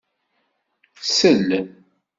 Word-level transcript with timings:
Sel... 1.15 1.47